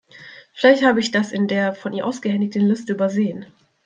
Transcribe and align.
Vielleicht 0.55 0.83
habe 0.83 0.99
ich 0.99 1.11
das 1.11 1.31
in 1.31 1.47
der 1.47 1.75
von 1.75 1.93
ihr 1.93 2.07
ausgehändigten 2.07 2.65
Liste 2.65 2.93
übersehen. 2.93 3.45